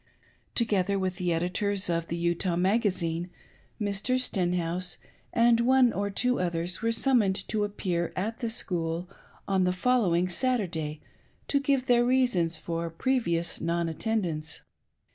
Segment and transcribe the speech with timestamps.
[0.55, 3.29] Together with the editors of the Utah Magazine,
[3.79, 4.17] Mr.
[4.19, 4.97] Stenhouse
[5.31, 9.07] and one or two others were summoned to appear at the School
[9.47, 11.01] on the following Saturday,
[11.47, 14.61] to give their reasons for previous non attendance.